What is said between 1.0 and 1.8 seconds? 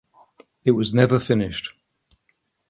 finished.